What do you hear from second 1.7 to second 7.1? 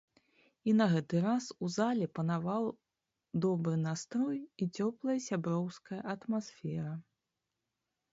зале панаваў добры настрой і цёплая сяброўская атмасфера.